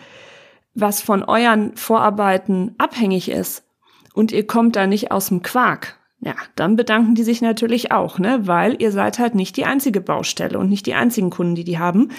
was 0.74 1.00
von 1.00 1.24
euren 1.24 1.76
Vorarbeiten 1.76 2.76
abhängig 2.78 3.28
ist 3.28 3.64
und 4.14 4.30
ihr 4.30 4.46
kommt 4.46 4.76
da 4.76 4.86
nicht 4.86 5.10
aus 5.10 5.28
dem 5.28 5.42
Quark, 5.42 5.98
ja, 6.26 6.34
dann 6.56 6.74
bedanken 6.74 7.14
die 7.14 7.22
sich 7.22 7.40
natürlich 7.40 7.92
auch, 7.92 8.18
ne, 8.18 8.48
weil 8.48 8.82
ihr 8.82 8.90
seid 8.90 9.20
halt 9.20 9.36
nicht 9.36 9.56
die 9.56 9.64
einzige 9.64 10.00
Baustelle 10.00 10.58
und 10.58 10.68
nicht 10.68 10.84
die 10.86 10.94
einzigen 10.94 11.30
Kunden, 11.30 11.54
die 11.54 11.62
die 11.62 11.78
haben. 11.78 12.10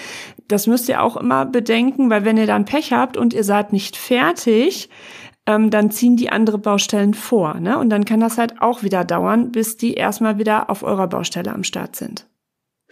Das 0.48 0.66
müsst 0.66 0.88
ihr 0.88 1.02
auch 1.02 1.18
immer 1.18 1.44
bedenken, 1.44 2.08
weil 2.08 2.24
wenn 2.24 2.38
ihr 2.38 2.46
dann 2.46 2.64
Pech 2.64 2.94
habt 2.94 3.18
und 3.18 3.34
ihr 3.34 3.44
seid 3.44 3.74
nicht 3.74 3.98
fertig, 3.98 4.88
ähm, 5.44 5.68
dann 5.68 5.90
ziehen 5.90 6.16
die 6.16 6.30
andere 6.30 6.56
Baustellen 6.56 7.12
vor, 7.12 7.60
ne, 7.60 7.78
und 7.78 7.90
dann 7.90 8.06
kann 8.06 8.20
das 8.20 8.38
halt 8.38 8.62
auch 8.62 8.82
wieder 8.82 9.04
dauern, 9.04 9.52
bis 9.52 9.76
die 9.76 9.92
erstmal 9.92 10.38
wieder 10.38 10.70
auf 10.70 10.82
eurer 10.82 11.06
Baustelle 11.06 11.52
am 11.52 11.62
Start 11.62 11.94
sind. 11.94 12.26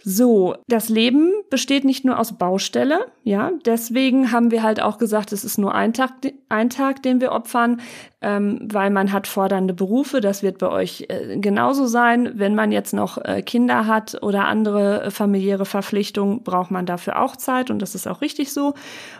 So, 0.03 0.55
das 0.67 0.89
Leben 0.89 1.31
besteht 1.49 1.83
nicht 1.83 2.05
nur 2.05 2.19
aus 2.19 2.37
Baustelle, 2.37 3.07
ja, 3.23 3.51
deswegen 3.65 4.31
haben 4.31 4.51
wir 4.51 4.61
halt 4.61 4.79
auch 4.79 4.99
gesagt, 4.99 5.33
es 5.33 5.43
ist 5.43 5.57
nur 5.57 5.73
ein 5.73 5.91
Tag, 5.93 6.11
ein 6.49 6.69
Tag, 6.69 7.01
den 7.01 7.19
wir 7.19 7.31
opfern, 7.31 7.81
ähm, 8.21 8.59
weil 8.71 8.89
man 8.91 9.11
hat 9.11 9.27
fordernde 9.27 9.73
Berufe, 9.73 10.21
das 10.21 10.43
wird 10.43 10.59
bei 10.59 10.69
euch 10.69 11.05
äh, 11.09 11.37
genauso 11.37 11.87
sein. 11.87 12.33
Wenn 12.35 12.55
man 12.55 12.71
jetzt 12.71 12.93
noch 12.93 13.17
äh, 13.17 13.41
Kinder 13.41 13.85
hat 13.87 14.21
oder 14.21 14.45
andere 14.45 15.03
äh, 15.03 15.11
familiäre 15.11 15.65
Verpflichtungen, 15.65 16.43
braucht 16.43 16.71
man 16.71 16.85
dafür 16.85 17.21
auch 17.21 17.35
Zeit 17.35 17.69
und 17.71 17.81
das 17.81 17.95
ist 17.95 18.07
auch 18.07 18.21
richtig 18.21 18.53
so. 18.53 18.75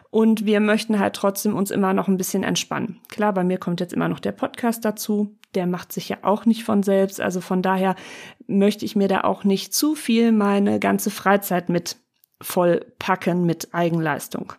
Und 0.10 0.46
wir 0.46 0.60
möchten 0.60 1.00
halt 1.00 1.16
trotzdem 1.16 1.56
uns 1.56 1.70
immer 1.70 1.94
noch 1.94 2.08
ein 2.08 2.18
bisschen 2.18 2.44
entspannen. 2.44 3.00
Klar, 3.10 3.34
bei 3.34 3.44
mir 3.44 3.58
kommt 3.58 3.82
jetzt 3.82 3.94
immer 3.94 4.08
noch 4.08 4.20
der 4.20 4.32
Podcast 4.32 4.86
dazu. 4.86 5.36
Der 5.54 5.68
macht 5.68 5.92
sich 5.92 6.10
ja 6.10 6.18
auch 6.22 6.46
nicht 6.46 6.64
von 6.64 6.82
selbst. 6.82 7.20
Also 7.20 7.42
von 7.42 7.62
daher 7.62 7.96
möchte 8.48 8.86
ich 8.86 8.96
mir 8.96 9.08
da 9.08 9.22
auch 9.22 9.44
nicht 9.44 9.74
zu 9.74 9.96
viel 9.96 10.32
meine 10.32 10.80
ganze 10.80 11.12
Freizeit 11.12 11.70
mit 11.70 11.98
vollpacken 12.42 13.46
mit 13.46 13.74
Eigenleistung 13.74 14.54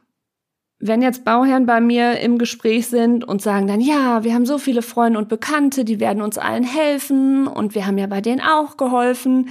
wenn 0.81 1.03
jetzt 1.03 1.25
Bauherren 1.25 1.67
bei 1.67 1.81
mir 1.81 2.21
im 2.21 2.39
Gespräch 2.39 2.87
sind 2.87 3.25
und 3.25 3.43
sagen 3.43 3.67
dann, 3.67 3.81
ja, 3.81 4.23
wir 4.23 4.33
haben 4.33 4.47
so 4.47 4.59
viele 4.59 4.83
Freunde 4.83 5.19
und 5.19 5.29
Bekannte, 5.29 5.85
die 5.85 5.99
werden 5.99 6.23
uns 6.23 6.39
allen 6.39 6.63
helfen 6.63 7.49
und 7.49 7.75
wir 7.75 7.85
haben 7.85 7.99
ja 7.99 8.07
bei 8.07 8.21
denen 8.21 8.41
auch 8.41 8.77
geholfen. 8.77 9.49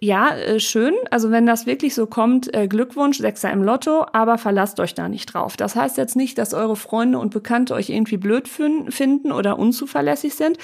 Ja, 0.00 0.34
äh, 0.34 0.58
schön. 0.58 0.94
Also 1.10 1.30
wenn 1.30 1.44
das 1.44 1.66
wirklich 1.66 1.94
so 1.94 2.06
kommt, 2.06 2.54
äh, 2.54 2.66
Glückwunsch, 2.66 3.18
Sechser 3.18 3.52
im 3.52 3.62
Lotto, 3.62 4.06
aber 4.14 4.38
verlasst 4.38 4.80
euch 4.80 4.94
da 4.94 5.10
nicht 5.10 5.34
drauf. 5.34 5.58
Das 5.58 5.76
heißt 5.76 5.98
jetzt 5.98 6.16
nicht, 6.16 6.38
dass 6.38 6.54
eure 6.54 6.76
Freunde 6.76 7.18
und 7.18 7.34
Bekannte 7.34 7.74
euch 7.74 7.90
irgendwie 7.90 8.16
blöd 8.16 8.48
finden 8.48 9.32
oder 9.32 9.58
unzuverlässig 9.58 10.34
sind, 10.34 10.56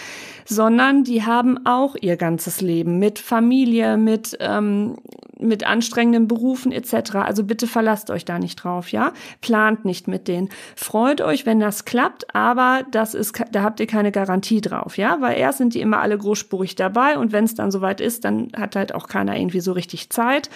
sondern 0.46 1.04
die 1.04 1.24
haben 1.24 1.66
auch 1.66 1.94
ihr 2.00 2.16
ganzes 2.16 2.62
Leben 2.62 2.98
mit 2.98 3.18
Familie, 3.18 3.98
mit, 3.98 4.34
ähm, 4.40 4.96
mit 5.38 5.66
anstrengenden 5.66 6.28
Berufen 6.28 6.72
etc. 6.72 7.16
Also 7.16 7.44
bitte 7.44 7.66
verlasst 7.66 8.10
euch 8.10 8.24
da 8.24 8.38
nicht 8.38 8.56
drauf, 8.56 8.90
ja? 8.92 9.12
Plant 9.40 9.84
nicht 9.84 10.08
mit 10.08 10.28
denen. 10.28 10.48
Freut 10.74 11.20
euch, 11.20 11.46
wenn 11.46 11.60
das 11.60 11.84
klappt, 11.84 12.34
aber 12.34 12.84
das 12.90 13.14
ist, 13.14 13.40
da 13.52 13.62
habt 13.62 13.80
ihr 13.80 13.86
keine 13.86 14.12
Garantie 14.12 14.60
drauf, 14.60 14.96
ja, 14.96 15.18
weil 15.20 15.38
erst 15.38 15.58
sind 15.58 15.74
die 15.74 15.80
immer 15.80 16.00
alle 16.00 16.16
großspurig 16.16 16.74
dabei 16.74 17.18
und 17.18 17.32
wenn 17.32 17.44
es 17.44 17.54
dann 17.54 17.70
soweit 17.70 18.00
ist, 18.00 18.24
dann 18.24 18.52
hat 18.56 18.76
halt 18.76 18.94
auch 18.94 19.08
keiner 19.08 19.36
irgendwie 19.36 19.60
so 19.60 19.72
richtig 19.72 20.10
Zeit. 20.10 20.50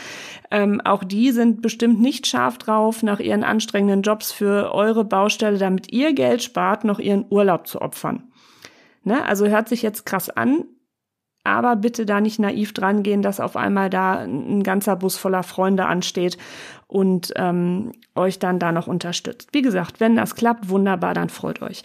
Ähm, 0.50 0.80
auch 0.84 1.04
die 1.04 1.32
sind 1.32 1.62
bestimmt 1.62 2.00
nicht 2.00 2.26
scharf 2.26 2.58
drauf, 2.58 3.02
nach 3.02 3.20
ihren 3.20 3.44
anstrengenden 3.44 4.02
Jobs 4.02 4.32
für 4.32 4.72
eure 4.75 5.04
Baustelle, 5.04 5.58
damit 5.58 5.92
ihr 5.92 6.12
Geld 6.14 6.42
spart, 6.42 6.84
noch 6.84 6.99
ihren 6.99 7.26
Urlaub 7.28 7.66
zu 7.66 7.80
opfern. 7.80 8.25
Ne? 9.04 9.25
Also 9.25 9.46
hört 9.46 9.68
sich 9.68 9.82
jetzt 9.82 10.06
krass 10.06 10.30
an, 10.30 10.64
aber 11.44 11.76
bitte 11.76 12.06
da 12.06 12.20
nicht 12.20 12.38
naiv 12.38 12.73
dran 12.73 13.02
gehen, 13.02 13.23
dass 13.23 13.40
auf 13.40 13.56
einmal 13.56 13.90
da 13.90 14.18
ein 14.18 14.62
ganzer 14.62 14.97
Bus 14.97 15.16
voller 15.16 15.42
Freunde 15.42 15.87
ansteht 15.87 16.37
und 16.87 17.32
ähm, 17.37 17.92
euch 18.14 18.38
dann 18.38 18.59
da 18.59 18.73
noch 18.73 18.87
unterstützt. 18.87 19.49
Wie 19.52 19.62
gesagt, 19.62 20.00
wenn 20.00 20.16
das 20.16 20.35
klappt, 20.35 20.68
wunderbar, 20.68 21.14
dann 21.14 21.30
freut 21.30 21.62
euch. 21.62 21.82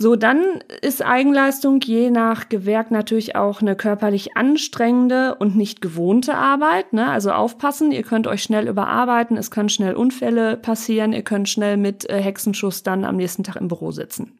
So, 0.00 0.14
dann 0.14 0.44
ist 0.80 1.04
Eigenleistung 1.04 1.80
je 1.80 2.10
nach 2.10 2.48
Gewerk 2.48 2.92
natürlich 2.92 3.34
auch 3.34 3.60
eine 3.60 3.74
körperlich 3.74 4.36
anstrengende 4.36 5.34
und 5.34 5.56
nicht 5.56 5.80
gewohnte 5.80 6.36
Arbeit. 6.36 6.92
Ne? 6.92 7.10
Also 7.10 7.32
aufpassen, 7.32 7.90
ihr 7.90 8.04
könnt 8.04 8.28
euch 8.28 8.44
schnell 8.44 8.68
überarbeiten, 8.68 9.36
es 9.36 9.50
können 9.50 9.68
schnell 9.68 9.94
Unfälle 9.94 10.56
passieren, 10.56 11.12
ihr 11.12 11.22
könnt 11.22 11.48
schnell 11.48 11.76
mit 11.76 12.08
äh, 12.08 12.22
Hexenschuss 12.22 12.84
dann 12.84 13.04
am 13.04 13.16
nächsten 13.16 13.42
Tag 13.42 13.56
im 13.56 13.66
Büro 13.66 13.90
sitzen 13.90 14.38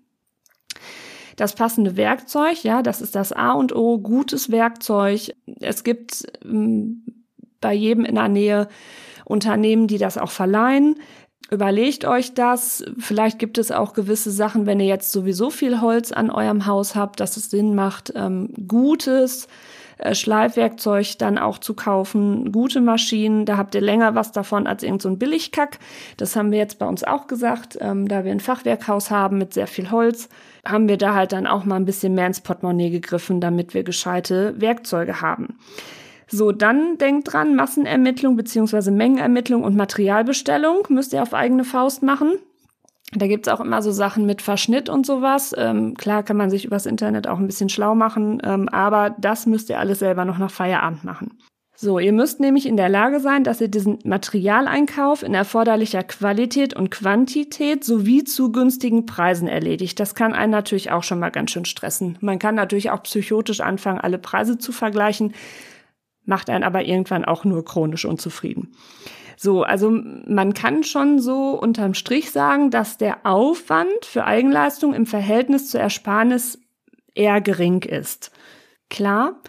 das 1.39 1.55
passende 1.55 1.97
Werkzeug, 1.97 2.65
ja, 2.65 2.83
das 2.83 3.01
ist 3.01 3.15
das 3.15 3.33
A 3.33 3.53
und 3.53 3.75
O, 3.75 3.99
gutes 3.99 4.51
Werkzeug. 4.51 5.35
Es 5.61 5.85
gibt 5.85 6.25
ähm, 6.45 7.05
bei 7.61 7.73
jedem 7.73 8.05
in 8.05 8.17
der 8.17 8.29
Nähe 8.29 8.69
Unternehmen, 9.25 9.87
die 9.87 9.99
das 9.99 10.19
auch 10.19 10.33
verleihen. 10.33 10.97
Überlegt 11.51 12.05
euch 12.05 12.35
das. 12.35 12.85
Vielleicht 12.99 13.39
gibt 13.39 13.57
es 13.57 13.71
auch 13.71 13.95
gewisse 13.95 14.33
Sachen, 14.33 14.67
wenn 14.67 14.81
ihr 14.81 14.87
jetzt 14.87 15.13
sowieso 15.13 15.51
viel 15.51 15.81
Holz 15.81 16.11
an 16.11 16.31
eurem 16.31 16.67
Haus 16.67 16.97
habt, 16.97 17.21
dass 17.21 17.37
es 17.37 17.51
Sinn 17.51 17.75
macht, 17.75 18.13
ähm, 18.17 18.53
gutes 18.67 19.47
äh, 19.99 20.15
Schleifwerkzeug 20.15 21.19
dann 21.19 21.39
auch 21.39 21.59
zu 21.59 21.75
kaufen, 21.75 22.53
gute 22.53 22.81
Maschinen. 22.81 23.45
Da 23.45 23.57
habt 23.57 23.75
ihr 23.75 23.81
länger 23.81 24.15
was 24.15 24.33
davon 24.33 24.67
als 24.67 24.83
irgend 24.83 25.03
so 25.03 25.09
ein 25.09 25.19
Billigkack. 25.19 25.79
Das 26.17 26.37
haben 26.37 26.51
wir 26.51 26.59
jetzt 26.59 26.79
bei 26.79 26.87
uns 26.87 27.05
auch 27.05 27.27
gesagt, 27.27 27.79
ähm, 27.81 28.09
da 28.09 28.25
wir 28.25 28.33
ein 28.33 28.41
Fachwerkhaus 28.41 29.11
haben 29.11 29.39
mit 29.39 29.55
sehr 29.55 29.67
viel 29.67 29.91
Holz 29.91 30.29
haben 30.67 30.89
wir 30.89 30.99
da 30.99 31.15
halt 31.15 31.33
dann 31.33 31.47
auch 31.47 31.65
mal 31.65 31.77
ein 31.77 31.85
bisschen 31.85 32.15
mehr 32.15 32.27
ins 32.27 32.41
Portemonnaie 32.41 32.91
gegriffen, 32.91 33.41
damit 33.41 33.75
wir 33.75 33.83
gescheite 33.83 34.55
Werkzeuge 34.61 35.21
haben. 35.21 35.59
So, 36.31 36.53
dann 36.53 36.99
denkt 36.99 37.33
dran, 37.33 37.57
Massenermittlung 37.57 38.37
beziehungsweise 38.37 38.91
Mengenermittlung 38.91 39.65
und 39.65 39.77
Materialbestellung 39.77 40.87
müsst 40.91 41.15
ihr 41.15 41.23
auf 41.23 41.33
eigene 41.33 41.65
Faust 41.65 42.03
machen. 42.03 42.35
Da 43.13 43.27
gibt's 43.27 43.49
auch 43.49 43.61
immer 43.61 43.81
so 43.81 43.91
Sachen 43.91 44.27
mit 44.27 44.43
Verschnitt 44.43 44.89
und 44.89 45.07
sowas. 45.07 45.55
Ähm, 45.57 45.95
klar 45.95 46.23
kann 46.23 46.37
man 46.37 46.51
sich 46.51 46.65
übers 46.65 46.85
Internet 46.85 47.27
auch 47.27 47.39
ein 47.39 47.47
bisschen 47.47 47.71
schlau 47.71 47.95
machen, 47.95 48.43
ähm, 48.45 48.69
aber 48.69 49.17
das 49.19 49.47
müsst 49.47 49.71
ihr 49.71 49.79
alles 49.79 50.01
selber 50.01 50.25
noch 50.25 50.39
nach 50.39 50.51
Feierabend 50.51 51.05
machen. 51.05 51.39
So, 51.81 52.01
ihr 52.01 52.13
müsst 52.13 52.41
nämlich 52.41 52.67
in 52.67 52.77
der 52.77 52.89
Lage 52.89 53.21
sein, 53.21 53.45
dass 53.45 53.61
ihr 53.61 53.69
diesen 53.69 54.01
Materialeinkauf 54.03 55.23
in 55.23 55.33
erforderlicher 55.33 56.03
Qualität 56.03 56.75
und 56.75 56.91
Quantität 56.91 57.85
sowie 57.85 58.25
zu 58.25 58.51
günstigen 58.51 59.07
Preisen 59.07 59.47
erledigt. 59.47 60.01
Das 60.01 60.17
kann 60.17 60.35
einen 60.35 60.51
natürlich 60.51 60.91
auch 60.91 61.05
schon 61.05 61.21
mal 61.21 61.31
ganz 61.31 61.53
schön 61.53 61.67
stressen. 61.67 62.19
Man 62.21 62.41
kann 62.41 62.57
natürlich 62.57 62.91
auch 62.91 63.05
psychotisch 63.05 63.61
anfangen, 63.61 64.01
alle 64.01 64.19
Preise 64.19 64.59
zu 64.59 64.73
vergleichen, 64.73 65.35
macht 66.25 66.51
einen 66.51 66.65
aber 66.65 66.85
irgendwann 66.85 67.25
auch 67.25 67.45
nur 67.45 67.65
chronisch 67.65 68.05
unzufrieden. 68.05 68.73
So, 69.41 69.63
also 69.63 69.91
man 69.91 70.53
kann 70.53 70.83
schon 70.83 71.21
so 71.21 71.51
unterm 71.51 71.95
Strich 71.95 72.33
sagen, 72.33 72.73
dass 72.73 72.99
der 72.99 73.25
Aufwand 73.25 74.05
für 74.05 74.25
Eigenleistung 74.25 74.95
im 74.95 75.07
Verhältnis 75.07 75.71
zur 75.71 75.81
Ersparnis 75.81 76.59
eher 77.15 77.41
gering 77.41 77.83
ist. 77.83 78.33
Klar, 78.91 79.41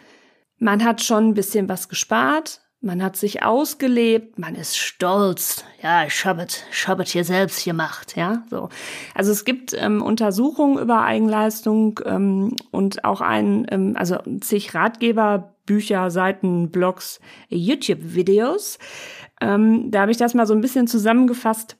man 0.60 0.84
hat 0.84 1.02
schon 1.02 1.30
ein 1.30 1.34
bisschen 1.34 1.68
was 1.70 1.90
gespart, 1.90 2.62
man 2.82 3.04
hat 3.04 3.16
sich 3.16 3.42
ausgelebt, 3.42 4.38
man 4.38 4.54
ist 4.54 4.78
stolz. 4.78 5.66
Ja, 5.82 6.06
ich 6.06 6.24
habe 6.24 6.44
es 6.44 6.64
ich 6.72 6.88
hab 6.88 7.04
hier 7.06 7.24
selbst 7.24 7.66
gemacht, 7.66 8.16
ja, 8.16 8.44
so. 8.50 8.70
Also 9.16 9.32
es 9.32 9.44
gibt 9.44 9.74
ähm, 9.74 10.04
Untersuchungen 10.04 10.78
über 10.78 11.02
Eigenleistung 11.02 12.00
ähm, 12.06 12.56
und 12.70 13.04
auch 13.06 13.22
ein, 13.22 13.66
ähm, 13.72 13.96
also 13.98 14.18
zig 14.42 14.76
Ratgeber, 14.76 15.56
Bücher, 15.70 16.10
Seiten, 16.10 16.72
Blogs, 16.72 17.20
YouTube-Videos. 17.50 18.80
Ähm, 19.40 19.92
da 19.92 20.02
habe 20.02 20.12
ich 20.12 20.18
das 20.18 20.34
mal 20.34 20.48
so 20.48 20.56
ein 20.56 20.62
bisschen 20.62 20.88
zusammengefasst, 20.88 21.78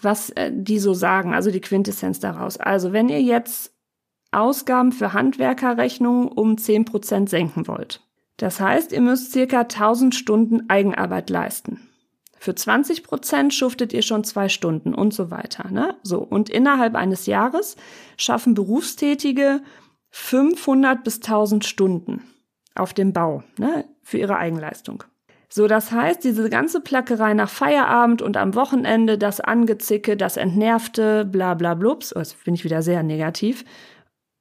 was 0.00 0.30
äh, 0.30 0.50
die 0.52 0.80
so 0.80 0.92
sagen, 0.92 1.32
also 1.32 1.52
die 1.52 1.60
Quintessenz 1.60 2.18
daraus. 2.18 2.56
Also 2.58 2.92
wenn 2.92 3.08
ihr 3.08 3.22
jetzt 3.22 3.72
Ausgaben 4.32 4.90
für 4.90 5.12
Handwerkerrechnungen 5.12 6.26
um 6.26 6.56
10% 6.56 7.28
senken 7.28 7.68
wollt. 7.68 8.02
Das 8.38 8.58
heißt, 8.58 8.90
ihr 8.90 9.00
müsst 9.00 9.30
circa 9.30 9.60
1000 9.60 10.12
Stunden 10.12 10.68
Eigenarbeit 10.68 11.30
leisten. 11.30 11.88
Für 12.40 12.50
20% 12.50 13.52
schuftet 13.52 13.92
ihr 13.92 14.02
schon 14.02 14.24
zwei 14.24 14.48
Stunden 14.48 14.94
und 14.94 15.14
so 15.14 15.30
weiter. 15.30 15.70
Ne? 15.70 15.94
So. 16.02 16.18
Und 16.18 16.50
innerhalb 16.50 16.96
eines 16.96 17.26
Jahres 17.26 17.76
schaffen 18.16 18.54
Berufstätige 18.54 19.60
500 20.10 21.04
bis 21.04 21.16
1000 21.22 21.64
Stunden 21.64 22.22
auf 22.78 22.94
dem 22.94 23.12
Bau 23.12 23.42
ne? 23.58 23.84
für 24.02 24.18
ihre 24.18 24.36
Eigenleistung. 24.36 25.04
So, 25.48 25.68
das 25.68 25.92
heißt, 25.92 26.24
diese 26.24 26.50
ganze 26.50 26.80
Plackerei 26.80 27.32
nach 27.34 27.48
Feierabend 27.48 28.20
und 28.20 28.36
am 28.36 28.54
Wochenende, 28.54 29.16
das 29.16 29.40
Angezicke, 29.40 30.16
das 30.16 30.36
Entnervte, 30.36 31.24
bla 31.24 31.54
bla 31.54 31.74
blups, 31.74 32.14
oh, 32.14 32.18
jetzt 32.18 32.42
bin 32.44 32.54
ich 32.54 32.64
wieder 32.64 32.82
sehr 32.82 33.02
negativ, 33.02 33.64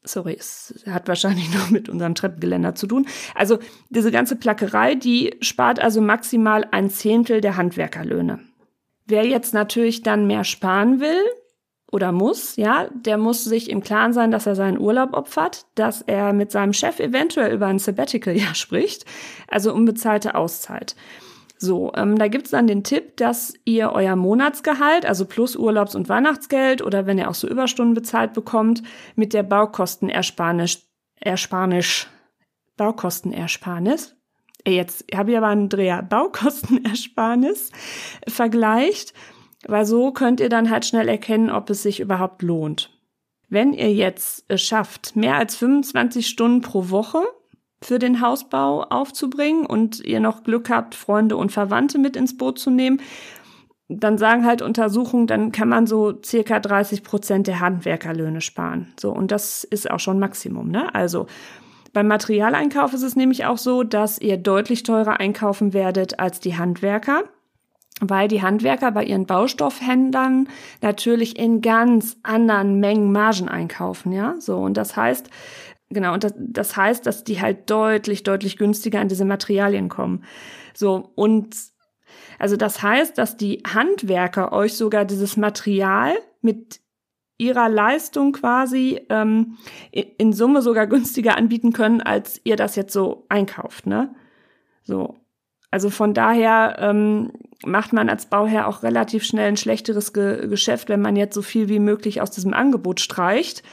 sorry, 0.03 0.35
es 0.39 0.83
hat 0.89 1.07
wahrscheinlich 1.07 1.53
noch 1.53 1.69
mit 1.69 1.89
unserem 1.89 2.15
Treppengeländer 2.15 2.75
zu 2.75 2.87
tun. 2.87 3.07
Also 3.33 3.59
diese 3.89 4.11
ganze 4.11 4.35
Plackerei, 4.35 4.95
die 4.95 5.35
spart 5.41 5.79
also 5.79 6.01
maximal 6.01 6.65
ein 6.71 6.89
Zehntel 6.89 7.41
der 7.41 7.57
Handwerkerlöhne. 7.57 8.39
Wer 9.05 9.25
jetzt 9.27 9.53
natürlich 9.53 10.01
dann 10.01 10.25
mehr 10.25 10.43
sparen 10.43 10.99
will 10.99 11.23
oder 11.95 12.11
muss, 12.11 12.57
ja, 12.57 12.89
der 12.93 13.17
muss 13.17 13.45
sich 13.45 13.69
im 13.69 13.81
Klaren 13.81 14.11
sein, 14.11 14.29
dass 14.29 14.45
er 14.45 14.55
seinen 14.55 14.77
Urlaub 14.77 15.13
opfert, 15.13 15.65
dass 15.75 16.01
er 16.01 16.33
mit 16.33 16.51
seinem 16.51 16.73
Chef 16.73 16.99
eventuell 16.99 17.53
über 17.53 17.67
ein 17.67 17.79
Sabbatical-Jahr 17.79 18.53
spricht, 18.53 19.05
also 19.47 19.73
unbezahlte 19.73 20.35
Auszeit. 20.35 20.97
So, 21.57 21.93
ähm, 21.95 22.17
da 22.17 22.27
gibt's 22.27 22.49
dann 22.49 22.67
den 22.67 22.83
Tipp, 22.83 23.15
dass 23.15 23.53
ihr 23.63 23.93
euer 23.93 24.17
Monatsgehalt, 24.17 25.05
also 25.05 25.23
plus 25.23 25.55
Urlaubs- 25.55 25.95
und 25.95 26.09
Weihnachtsgeld 26.09 26.81
oder 26.81 27.05
wenn 27.05 27.17
ihr 27.17 27.29
auch 27.29 27.33
so 27.33 27.47
Überstunden 27.47 27.93
bezahlt 27.93 28.33
bekommt, 28.33 28.83
mit 29.15 29.33
der 29.33 29.43
Baukostenersparnis, 29.43 30.85
Ersparnis, 31.21 32.07
Baukostenersparnis, 32.75 34.17
äh, 34.65 34.71
jetzt 34.71 35.05
habe 35.15 35.31
ich 35.31 35.37
aber 35.37 35.47
einen 35.47 35.69
Dreher, 35.69 36.01
Baukostenersparnis 36.01 37.71
vergleicht, 38.27 39.13
weil 39.67 39.85
so 39.85 40.11
könnt 40.11 40.39
ihr 40.39 40.49
dann 40.49 40.69
halt 40.69 40.85
schnell 40.85 41.07
erkennen, 41.07 41.49
ob 41.49 41.69
es 41.69 41.83
sich 41.83 41.99
überhaupt 41.99 42.41
lohnt. 42.41 42.91
Wenn 43.49 43.73
ihr 43.73 43.93
jetzt 43.93 44.45
es 44.47 44.61
schafft, 44.61 45.15
mehr 45.15 45.35
als 45.35 45.55
25 45.55 46.27
Stunden 46.27 46.61
pro 46.61 46.89
Woche 46.89 47.21
für 47.81 47.99
den 47.99 48.21
Hausbau 48.21 48.83
aufzubringen 48.83 49.65
und 49.65 49.99
ihr 50.03 50.19
noch 50.19 50.43
Glück 50.43 50.69
habt, 50.69 50.95
Freunde 50.95 51.37
und 51.37 51.51
Verwandte 51.51 51.99
mit 51.99 52.15
ins 52.15 52.37
Boot 52.37 52.57
zu 52.57 52.71
nehmen, 52.71 52.99
dann 53.87 54.17
sagen 54.17 54.45
halt 54.45 54.63
Untersuchungen, 54.63 55.27
dann 55.27 55.51
kann 55.51 55.69
man 55.69 55.85
so 55.85 56.19
circa 56.23 56.59
30 56.59 57.03
Prozent 57.03 57.47
der 57.47 57.59
Handwerkerlöhne 57.59 58.41
sparen. 58.41 58.93
So, 58.99 59.11
und 59.11 59.31
das 59.31 59.63
ist 59.63 59.89
auch 59.91 59.99
schon 59.99 60.17
Maximum, 60.17 60.69
ne? 60.69 60.93
Also, 60.95 61.27
beim 61.93 62.07
Materialeinkauf 62.07 62.93
ist 62.93 63.03
es 63.03 63.15
nämlich 63.15 63.45
auch 63.45 63.59
so, 63.59 63.83
dass 63.83 64.19
ihr 64.19 64.37
deutlich 64.37 64.83
teurer 64.83 65.19
einkaufen 65.19 65.73
werdet 65.73 66.19
als 66.19 66.39
die 66.39 66.57
Handwerker, 66.57 67.23
weil 68.01 68.27
die 68.27 68.41
Handwerker 68.41 68.91
bei 68.91 69.05
ihren 69.05 69.25
Baustoffhändlern 69.25 70.49
natürlich 70.81 71.39
in 71.39 71.61
ganz 71.61 72.17
anderen 72.23 72.79
Mengen 72.79 73.11
Margen 73.11 73.47
einkaufen, 73.47 74.11
ja? 74.11 74.35
So, 74.39 74.57
und 74.57 74.75
das 74.75 74.97
heißt, 74.97 75.29
genau, 75.89 76.13
und 76.13 76.23
das, 76.23 76.33
das 76.37 76.75
heißt, 76.75 77.05
dass 77.05 77.23
die 77.23 77.41
halt 77.41 77.69
deutlich, 77.69 78.23
deutlich 78.23 78.57
günstiger 78.57 78.99
an 78.99 79.07
diese 79.07 79.25
Materialien 79.25 79.89
kommen. 79.89 80.25
So, 80.73 81.11
und 81.15 81.55
also 82.37 82.57
das 82.57 82.81
heißt, 82.81 83.17
dass 83.17 83.37
die 83.37 83.63
Handwerker 83.65 84.51
euch 84.51 84.75
sogar 84.75 85.05
dieses 85.05 85.37
Material 85.37 86.13
mit 86.41 86.81
ihrer 87.37 87.69
Leistung 87.69 88.31
quasi 88.33 89.01
ähm, 89.09 89.57
in 89.91 90.33
Summe 90.33 90.61
sogar 90.61 90.87
günstiger 90.87 91.37
anbieten 91.37 91.73
können, 91.73 92.01
als 92.01 92.39
ihr 92.43 92.55
das 92.55 92.75
jetzt 92.75 92.93
so 92.93 93.25
einkauft, 93.29 93.87
ne? 93.87 94.13
So. 94.83 95.15
Also 95.71 95.89
von 95.89 96.13
daher 96.13 96.77
ähm, 96.79 97.33
macht 97.63 97.93
man 97.93 98.09
als 98.09 98.25
Bauherr 98.27 98.67
auch 98.67 98.83
relativ 98.83 99.23
schnell 99.23 99.47
ein 99.47 99.57
schlechteres 99.57 100.13
Ge 100.13 100.47
Geschäft, 100.47 100.89
wenn 100.89 101.01
man 101.01 101.15
jetzt 101.15 101.35
so 101.35 101.41
viel 101.41 101.69
wie 101.69 101.79
möglich 101.79 102.21
aus 102.21 102.31
diesem 102.31 102.53
Angebot 102.53 102.99
streicht 102.99 103.63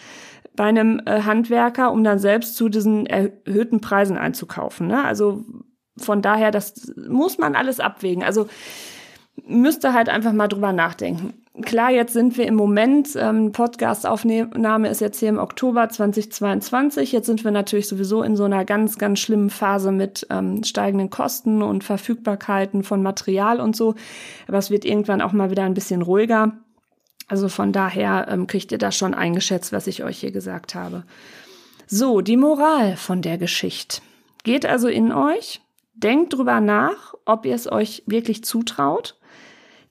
bei 0.54 0.64
einem 0.64 1.00
äh, 1.06 1.22
Handwerker, 1.22 1.92
um 1.92 2.04
dann 2.04 2.18
selbst 2.18 2.56
zu 2.56 2.68
diesen 2.68 3.06
erhöhten 3.06 3.80
Preisen 3.80 4.18
einzukaufen. 4.18 4.86
Ne? 4.86 5.02
Also 5.02 5.44
von 5.96 6.22
daher, 6.22 6.50
das 6.50 6.92
muss 6.96 7.38
man 7.38 7.54
alles 7.54 7.80
abwägen. 7.80 8.22
Also 8.22 8.48
müsste 9.46 9.94
halt 9.94 10.08
einfach 10.08 10.32
mal 10.32 10.48
drüber 10.48 10.72
nachdenken. 10.72 11.41
Klar, 11.60 11.90
jetzt 11.90 12.14
sind 12.14 12.38
wir 12.38 12.46
im 12.46 12.54
Moment, 12.54 13.10
ähm, 13.14 13.52
Podcast-Aufnahme 13.52 14.88
ist 14.88 15.02
jetzt 15.02 15.20
hier 15.20 15.28
im 15.28 15.38
Oktober 15.38 15.86
2022. 15.86 17.12
Jetzt 17.12 17.26
sind 17.26 17.44
wir 17.44 17.50
natürlich 17.50 17.88
sowieso 17.88 18.22
in 18.22 18.36
so 18.36 18.44
einer 18.44 18.64
ganz, 18.64 18.96
ganz 18.96 19.18
schlimmen 19.18 19.50
Phase 19.50 19.92
mit 19.92 20.26
ähm, 20.30 20.64
steigenden 20.64 21.10
Kosten 21.10 21.60
und 21.60 21.84
Verfügbarkeiten 21.84 22.84
von 22.84 23.02
Material 23.02 23.60
und 23.60 23.76
so. 23.76 23.94
Aber 24.48 24.56
es 24.56 24.70
wird 24.70 24.86
irgendwann 24.86 25.20
auch 25.20 25.32
mal 25.32 25.50
wieder 25.50 25.64
ein 25.64 25.74
bisschen 25.74 26.00
ruhiger. 26.00 26.52
Also 27.28 27.50
von 27.50 27.70
daher 27.70 28.28
ähm, 28.30 28.46
kriegt 28.46 28.72
ihr 28.72 28.78
das 28.78 28.96
schon 28.96 29.12
eingeschätzt, 29.12 29.72
was 29.72 29.86
ich 29.86 30.02
euch 30.02 30.20
hier 30.20 30.32
gesagt 30.32 30.74
habe. 30.74 31.04
So, 31.86 32.22
die 32.22 32.38
Moral 32.38 32.96
von 32.96 33.20
der 33.20 33.36
Geschichte. 33.36 34.00
Geht 34.42 34.64
also 34.64 34.88
in 34.88 35.12
euch, 35.12 35.60
denkt 35.92 36.32
drüber 36.32 36.62
nach, 36.62 37.12
ob 37.26 37.44
ihr 37.44 37.54
es 37.54 37.70
euch 37.70 38.04
wirklich 38.06 38.42
zutraut 38.42 39.18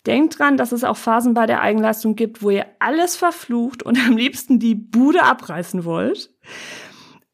Denkt 0.05 0.39
dran, 0.39 0.57
dass 0.57 0.71
es 0.71 0.83
auch 0.83 0.97
Phasen 0.97 1.33
bei 1.33 1.45
der 1.45 1.61
Eigenleistung 1.61 2.15
gibt, 2.15 2.41
wo 2.41 2.49
ihr 2.49 2.65
alles 2.79 3.15
verflucht 3.15 3.83
und 3.83 3.97
am 4.07 4.17
liebsten 4.17 4.59
die 4.59 4.75
Bude 4.75 5.23
abreißen 5.23 5.85
wollt. 5.85 6.31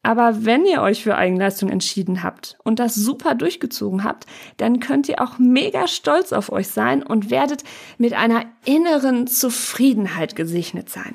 Aber 0.02 0.44
wenn 0.44 0.64
ihr 0.64 0.80
euch 0.80 1.02
für 1.02 1.16
Eigenleistung 1.16 1.70
entschieden 1.70 2.22
habt 2.22 2.56
und 2.62 2.78
das 2.78 2.94
super 2.94 3.34
durchgezogen 3.34 4.04
habt, 4.04 4.26
dann 4.56 4.80
könnt 4.80 5.08
ihr 5.08 5.20
auch 5.20 5.38
mega 5.38 5.88
stolz 5.88 6.32
auf 6.32 6.52
euch 6.52 6.68
sein 6.68 7.02
und 7.02 7.30
werdet 7.30 7.64
mit 7.98 8.14
einer 8.14 8.44
inneren 8.64 9.26
Zufriedenheit 9.26 10.36
gesegnet 10.36 10.88
sein. 10.88 11.14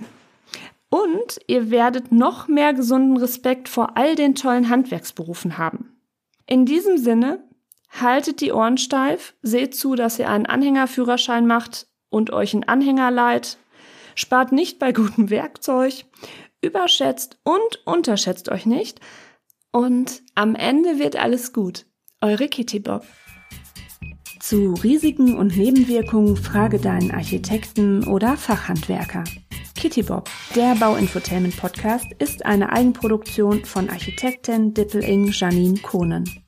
Und 0.89 1.39
ihr 1.48 1.72
werdet 1.72 2.12
noch 2.12 2.48
mehr 2.48 2.74
gesunden 2.74 3.17
Respekt 3.17 3.67
vor 3.67 3.98
all 3.98 4.15
den 4.15 4.36
tollen 4.36 4.69
Handwerksberufen 4.69 5.57
haben. 5.57 5.95
In 6.45 6.65
diesem 6.65 6.98
Sinne 7.00 7.43
Haltet 8.00 8.41
die 8.41 8.51
Ohren 8.51 8.77
steif, 8.77 9.35
seht 9.43 9.75
zu, 9.75 9.95
dass 9.95 10.17
ihr 10.17 10.29
einen 10.29 10.47
Anhängerführerschein 10.47 11.45
macht 11.45 11.88
und 12.09 12.31
euch 12.31 12.53
einen 12.53 12.63
Anhänger 12.63 13.12
leiht. 13.12 13.57
Spart 14.15 14.51
nicht 14.51 14.79
bei 14.79 14.91
gutem 14.91 15.29
Werkzeug, 15.29 16.05
überschätzt 16.62 17.38
und 17.43 17.86
unterschätzt 17.86 18.49
euch 18.49 18.65
nicht. 18.65 18.99
Und 19.71 20.23
am 20.36 20.56
Ende 20.56 20.99
wird 20.99 21.15
alles 21.15 21.53
gut. 21.53 21.86
Eure 22.21 22.47
Kitty 22.47 22.79
Bob. 22.79 23.06
Zu 24.39 24.73
Risiken 24.84 25.38
und 25.38 25.56
Nebenwirkungen 25.56 26.36
frage 26.36 26.79
deinen 26.79 27.12
Architekten 27.12 28.08
oder 28.08 28.38
Fachhandwerker. 28.38 29.23
Kitty 29.75 30.03
Bob, 30.03 30.29
der 30.56 30.75
Bauinfotainment 30.75 31.58
Podcast, 31.58 32.08
ist 32.19 32.45
eine 32.45 32.71
Eigenproduktion 32.71 33.65
von 33.65 33.89
Architektin 33.89 34.73
Dippeling 34.73 35.27
Janine 35.32 35.79
Kohnen. 35.79 36.42